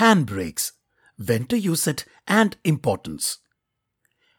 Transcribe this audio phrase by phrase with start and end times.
[0.00, 0.72] Handbrakes.
[1.18, 3.36] When to use it and importance.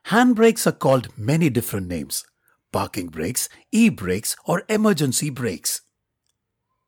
[0.07, 2.25] Handbrakes are called many different names.
[2.71, 5.81] Parking brakes, e-brakes or emergency brakes.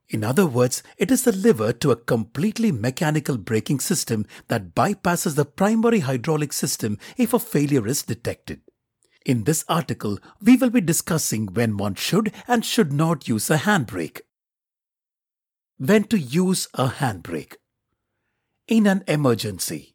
[0.10, 5.36] In other words, it is the lever to a completely mechanical braking system that bypasses
[5.36, 8.62] the primary hydraulic system if a failure is detected.
[9.24, 13.58] In this article, we will be discussing when one should and should not use a
[13.58, 14.22] handbrake.
[15.78, 17.58] When to use a handbrake.
[18.74, 19.94] In an emergency.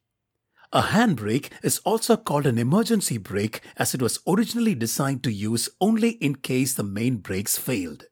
[0.72, 5.68] A handbrake is also called an emergency brake as it was originally designed to use
[5.80, 8.04] only in case the main brakes failed.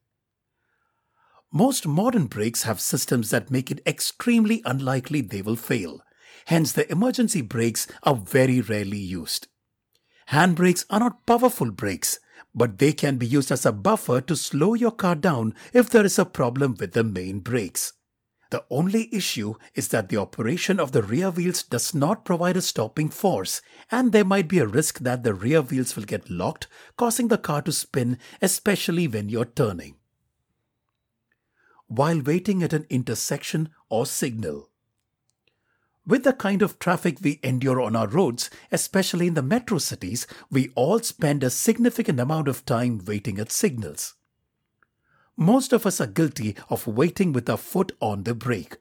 [1.52, 6.02] Most modern brakes have systems that make it extremely unlikely they will fail.
[6.46, 9.46] Hence, the emergency brakes are very rarely used.
[10.30, 12.18] Handbrakes are not powerful brakes,
[12.52, 16.04] but they can be used as a buffer to slow your car down if there
[16.04, 17.92] is a problem with the main brakes.
[18.50, 22.62] The only issue is that the operation of the rear wheels does not provide a
[22.62, 26.68] stopping force, and there might be a risk that the rear wheels will get locked,
[26.96, 29.96] causing the car to spin, especially when you're turning
[31.88, 34.70] while waiting at an intersection or signal.
[36.06, 40.26] With the kind of traffic we endure on our roads, especially in the metro cities,
[40.50, 44.14] we all spend a significant amount of time waiting at signals.
[45.36, 48.76] Most of us are guilty of waiting with our foot on the brake.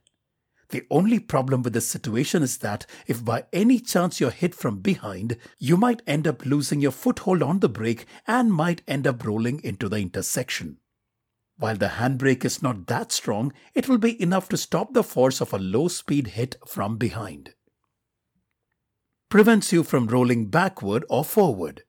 [0.70, 4.80] The only problem with this situation is that if by any chance you're hit from
[4.80, 9.24] behind, you might end up losing your foothold on the brake and might end up
[9.24, 10.78] rolling into the intersection.
[11.58, 15.40] While the handbrake is not that strong, it will be enough to stop the force
[15.40, 17.54] of a low speed hit from behind.
[19.30, 21.84] Prevents you from rolling backward or forward.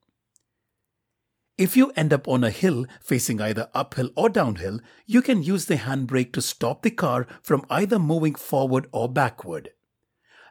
[1.59, 5.65] If you end up on a hill facing either uphill or downhill, you can use
[5.65, 9.71] the handbrake to stop the car from either moving forward or backward.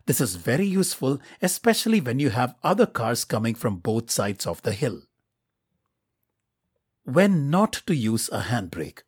[0.08, 4.62] This is very useful, especially when you have other cars coming from both sides of
[4.64, 5.04] the hill
[7.06, 9.04] when not to use a handbrake.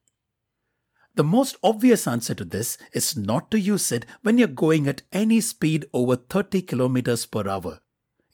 [1.16, 5.02] The most obvious answer to this is not to use it when you're going at
[5.12, 7.80] any speed over 30 km per hour.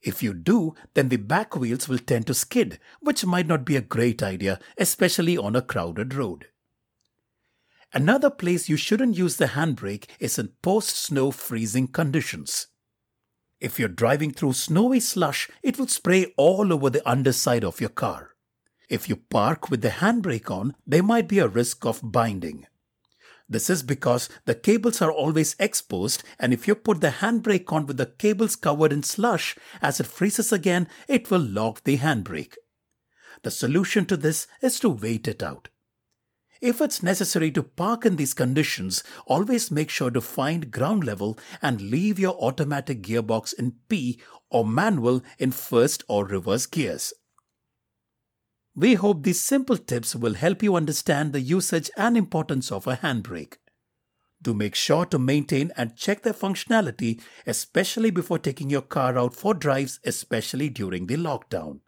[0.04, 3.78] If you do, then the back wheels will tend to skid, which might not be
[3.78, 6.48] a great idea, especially on a crowded road.
[7.94, 12.68] Another place you shouldn't use the handbrake is in post snow freezing conditions.
[13.62, 17.92] If you're driving through snowy slush, it will spray all over the underside of your
[17.92, 18.32] car.
[18.90, 22.68] If you park with the handbrake on, there might be a risk of binding.
[23.50, 27.86] This is because the cables are always exposed and if you put the handbrake on
[27.86, 32.56] with the cables covered in slush, as it freezes again, it will lock the handbrake.
[33.44, 35.70] The solution to this is to wait it out.
[36.62, 41.38] If it's necessary to park in these conditions, always make sure to find ground level
[41.62, 47.14] and leave your automatic gearbox in P or manual in first or reverse gears.
[48.76, 52.98] We hope these simple tips will help you understand the usage and importance of a
[52.98, 53.58] handbrake.
[54.42, 59.36] Do make sure to maintain and check their functionality, especially before taking your car out
[59.36, 61.82] for drives, especially during the lockdown.